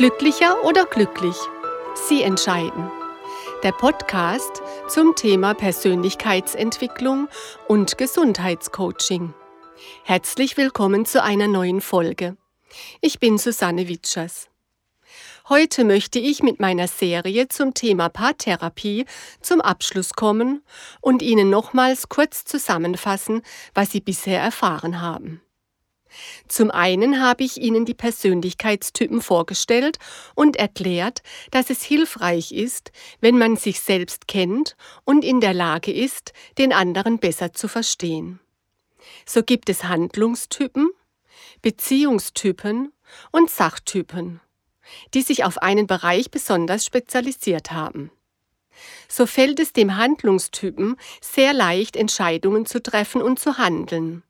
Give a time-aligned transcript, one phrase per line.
[0.00, 1.36] Glücklicher oder glücklich?
[2.08, 2.90] Sie entscheiden.
[3.62, 7.28] Der Podcast zum Thema Persönlichkeitsentwicklung
[7.68, 9.34] und Gesundheitscoaching.
[10.04, 12.38] Herzlich willkommen zu einer neuen Folge.
[13.02, 14.48] Ich bin Susanne Witschers.
[15.50, 19.04] Heute möchte ich mit meiner Serie zum Thema Paartherapie
[19.42, 20.62] zum Abschluss kommen
[21.02, 23.42] und Ihnen nochmals kurz zusammenfassen,
[23.74, 25.42] was Sie bisher erfahren haben.
[26.48, 29.98] Zum einen habe ich Ihnen die Persönlichkeitstypen vorgestellt
[30.34, 35.92] und erklärt, dass es hilfreich ist, wenn man sich selbst kennt und in der Lage
[35.92, 38.40] ist, den anderen besser zu verstehen.
[39.24, 40.90] So gibt es Handlungstypen,
[41.62, 42.92] Beziehungstypen
[43.30, 44.40] und Sachtypen,
[45.14, 48.10] die sich auf einen Bereich besonders spezialisiert haben.
[49.08, 54.22] So fällt es dem Handlungstypen sehr leicht, Entscheidungen zu treffen und zu handeln.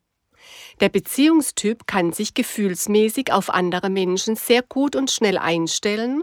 [0.80, 6.22] Der Beziehungstyp kann sich gefühlsmäßig auf andere Menschen sehr gut und schnell einstellen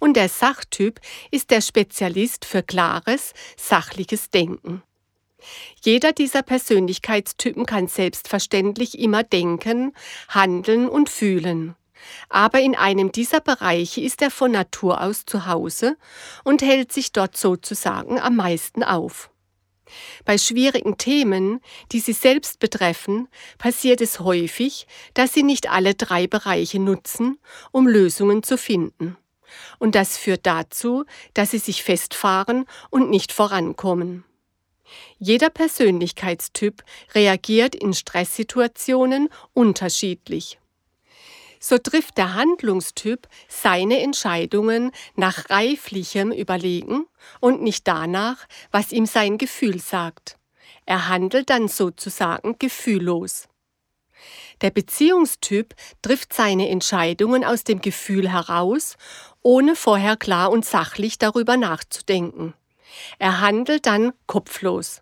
[0.00, 4.82] und der Sachtyp ist der Spezialist für klares, sachliches Denken.
[5.82, 9.92] Jeder dieser Persönlichkeitstypen kann selbstverständlich immer denken,
[10.28, 11.76] handeln und fühlen.
[12.28, 15.96] Aber in einem dieser Bereiche ist er von Natur aus zu Hause
[16.44, 19.30] und hält sich dort sozusagen am meisten auf.
[20.24, 21.60] Bei schwierigen Themen,
[21.92, 27.38] die Sie selbst betreffen, passiert es häufig, dass Sie nicht alle drei Bereiche nutzen,
[27.72, 29.16] um Lösungen zu finden.
[29.78, 34.24] Und das führt dazu, dass Sie sich festfahren und nicht vorankommen.
[35.18, 36.82] Jeder Persönlichkeitstyp
[37.14, 40.59] reagiert in Stresssituationen unterschiedlich.
[41.62, 47.04] So trifft der Handlungstyp seine Entscheidungen nach reiflichem Überlegen
[47.38, 50.38] und nicht danach, was ihm sein Gefühl sagt.
[50.86, 53.46] Er handelt dann sozusagen gefühllos.
[54.62, 58.96] Der Beziehungstyp trifft seine Entscheidungen aus dem Gefühl heraus,
[59.42, 62.54] ohne vorher klar und sachlich darüber nachzudenken.
[63.18, 65.00] Er handelt dann kopflos.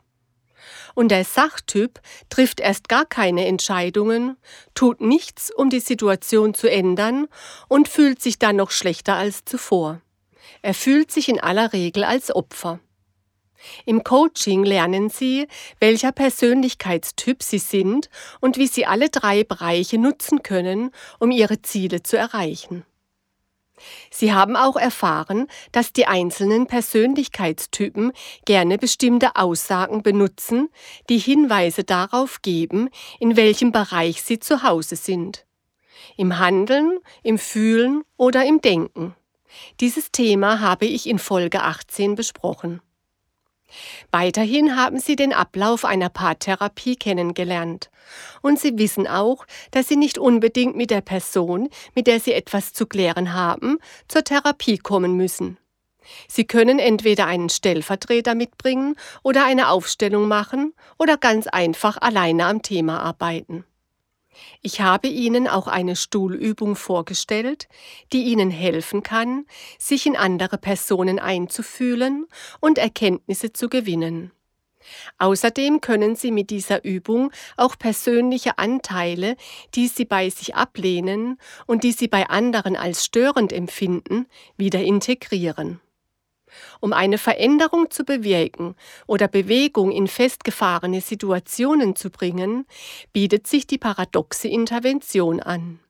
[0.94, 4.36] Und der Sachtyp trifft erst gar keine Entscheidungen,
[4.74, 7.26] tut nichts, um die Situation zu ändern
[7.68, 10.00] und fühlt sich dann noch schlechter als zuvor.
[10.62, 12.80] Er fühlt sich in aller Regel als Opfer.
[13.84, 15.48] Im Coaching lernen Sie,
[15.80, 18.08] welcher Persönlichkeitstyp Sie sind
[18.40, 22.84] und wie Sie alle drei Bereiche nutzen können, um Ihre Ziele zu erreichen.
[24.10, 28.12] Sie haben auch erfahren, dass die einzelnen Persönlichkeitstypen
[28.44, 30.68] gerne bestimmte Aussagen benutzen,
[31.08, 32.90] die Hinweise darauf geben,
[33.20, 35.46] in welchem Bereich sie zu Hause sind.
[36.16, 39.14] Im Handeln, im Fühlen oder im Denken.
[39.80, 42.80] Dieses Thema habe ich in Folge 18 besprochen.
[44.10, 47.90] Weiterhin haben Sie den Ablauf einer Paartherapie kennengelernt.
[48.40, 52.72] Und Sie wissen auch, dass Sie nicht unbedingt mit der Person, mit der Sie etwas
[52.72, 53.78] zu klären haben,
[54.08, 55.58] zur Therapie kommen müssen.
[56.26, 62.62] Sie können entweder einen Stellvertreter mitbringen oder eine Aufstellung machen oder ganz einfach alleine am
[62.62, 63.64] Thema arbeiten.
[64.62, 67.69] Ich habe Ihnen auch eine Stuhlübung vorgestellt,
[68.12, 69.47] die Ihnen helfen kann,
[69.78, 72.26] sich in andere Personen einzufühlen
[72.60, 74.32] und Erkenntnisse zu gewinnen.
[75.19, 79.37] Außerdem können Sie mit dieser Übung auch persönliche Anteile,
[79.75, 84.26] die Sie bei sich ablehnen und die Sie bei anderen als störend empfinden,
[84.56, 85.81] wieder integrieren.
[86.81, 88.75] Um eine Veränderung zu bewirken
[89.06, 92.66] oder Bewegung in festgefahrene Situationen zu bringen,
[93.12, 95.81] bietet sich die paradoxe Intervention an.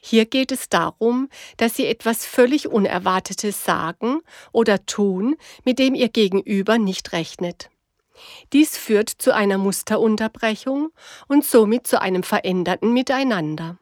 [0.00, 4.20] Hier geht es darum, dass Sie etwas völlig Unerwartetes sagen
[4.52, 7.70] oder tun, mit dem Ihr Gegenüber nicht rechnet.
[8.52, 10.90] Dies führt zu einer Musterunterbrechung
[11.28, 13.78] und somit zu einem veränderten Miteinander.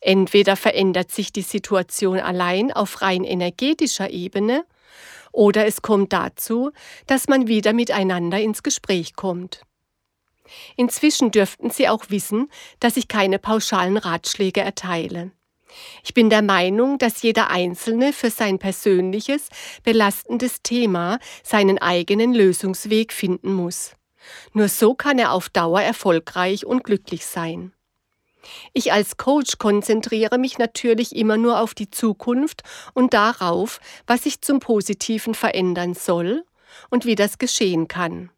[0.00, 4.64] Entweder verändert sich die Situation allein auf rein energetischer Ebene,
[5.32, 6.70] oder es kommt dazu,
[7.06, 9.62] dass man wieder miteinander ins Gespräch kommt.
[10.76, 12.48] Inzwischen dürften Sie auch wissen,
[12.80, 15.30] dass ich keine pauschalen Ratschläge erteile.
[16.02, 19.48] Ich bin der Meinung, dass jeder Einzelne für sein persönliches,
[19.84, 23.94] belastendes Thema seinen eigenen Lösungsweg finden muss.
[24.52, 27.72] Nur so kann er auf Dauer erfolgreich und glücklich sein.
[28.72, 32.62] Ich als Coach konzentriere mich natürlich immer nur auf die Zukunft
[32.94, 36.44] und darauf, was sich zum Positiven verändern soll
[36.88, 38.30] und wie das geschehen kann.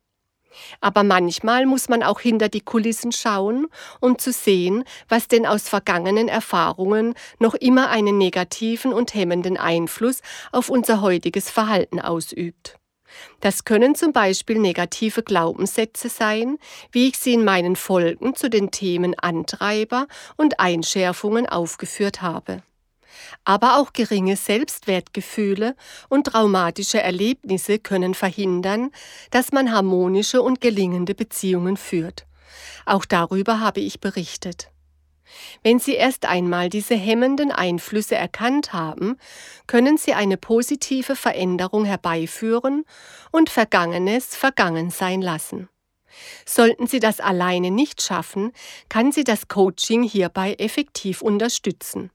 [0.80, 3.68] Aber manchmal muss man auch hinter die Kulissen schauen,
[4.00, 10.20] um zu sehen, was denn aus vergangenen Erfahrungen noch immer einen negativen und hemmenden Einfluss
[10.50, 12.78] auf unser heutiges Verhalten ausübt.
[13.40, 16.58] Das können zum Beispiel negative Glaubenssätze sein,
[16.90, 20.06] wie ich sie in meinen Folgen zu den Themen Antreiber
[20.36, 22.62] und Einschärfungen aufgeführt habe.
[23.44, 25.76] Aber auch geringe Selbstwertgefühle
[26.08, 28.90] und traumatische Erlebnisse können verhindern,
[29.30, 32.26] dass man harmonische und gelingende Beziehungen führt.
[32.86, 34.71] Auch darüber habe ich berichtet.
[35.62, 39.16] Wenn Sie erst einmal diese hemmenden Einflüsse erkannt haben,
[39.66, 42.84] können Sie eine positive Veränderung herbeiführen
[43.30, 45.68] und Vergangenes vergangen sein lassen.
[46.44, 48.52] Sollten Sie das alleine nicht schaffen,
[48.88, 52.10] kann Sie das Coaching hierbei effektiv unterstützen.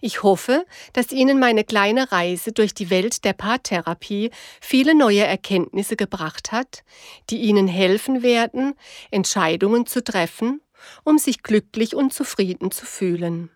[0.00, 4.30] Ich hoffe, dass Ihnen meine kleine Reise durch die Welt der Paartherapie
[4.60, 6.84] viele neue Erkenntnisse gebracht hat,
[7.30, 8.74] die Ihnen helfen werden,
[9.10, 10.60] Entscheidungen zu treffen,
[11.04, 13.50] um sich glücklich und zufrieden zu fühlen.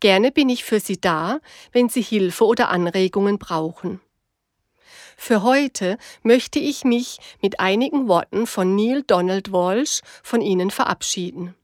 [0.00, 1.40] Gerne bin ich für Sie da,
[1.72, 4.00] wenn Sie Hilfe oder Anregungen brauchen.
[5.16, 11.54] Für heute möchte ich mich mit einigen Worten von Neil Donald Walsh von Ihnen verabschieden.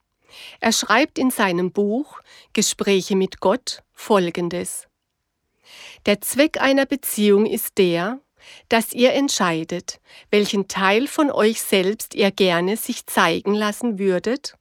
[0.60, 2.20] Er schreibt in seinem Buch
[2.52, 4.86] Gespräche mit Gott Folgendes.
[6.06, 8.20] Der Zweck einer Beziehung ist der,
[8.68, 10.00] dass ihr entscheidet,
[10.30, 14.56] welchen Teil von euch selbst ihr gerne sich zeigen lassen würdet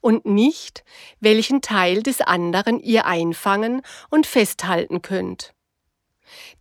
[0.00, 0.84] und nicht,
[1.20, 5.54] welchen Teil des anderen ihr einfangen und festhalten könnt.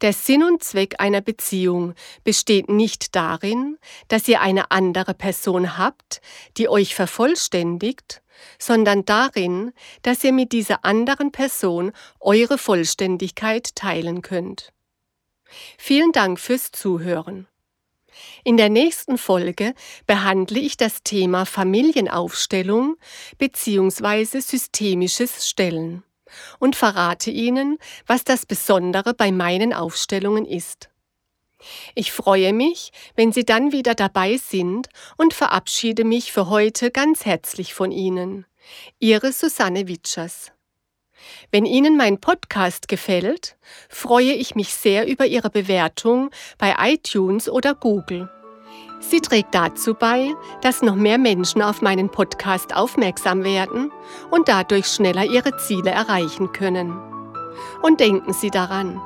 [0.02, 1.94] Der Sinn und Zweck einer Beziehung
[2.24, 3.78] besteht nicht darin,
[4.08, 6.22] dass ihr eine andere Person habt,
[6.58, 8.22] die euch vervollständigt,
[8.60, 9.74] sondern darin,
[10.04, 14.72] dass ihr mit dieser anderen Person eure Vollständigkeit teilen könnt.
[15.78, 17.48] Vielen Dank fürs Zuhören.
[18.44, 19.74] In der nächsten Folge
[20.06, 22.98] behandle ich das Thema Familienaufstellung
[23.38, 24.40] bzw.
[24.40, 26.04] systemisches Stellen
[26.60, 30.90] und verrate Ihnen, was das Besondere bei meinen Aufstellungen ist.
[31.96, 37.26] Ich freue mich, wenn Sie dann wieder dabei sind und verabschiede mich für heute ganz
[37.26, 38.46] herzlich von Ihnen.
[39.00, 40.52] Ihre Susanne Witschers.
[41.52, 43.58] Wenn Ihnen mein Podcast gefällt,
[43.90, 48.30] freue ich mich sehr über Ihre Bewertung bei iTunes oder Google.
[49.00, 53.92] Sie trägt dazu bei, dass noch mehr Menschen auf meinen Podcast aufmerksam werden
[54.32, 56.98] und dadurch schneller ihre Ziele erreichen können.
[57.82, 59.02] Und denken Sie daran,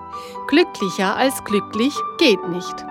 [0.47, 2.90] glücklicher als glücklich geht nicht.